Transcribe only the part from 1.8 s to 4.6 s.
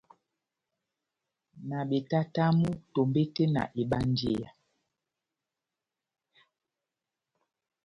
betatamu tombete na ebanjeya.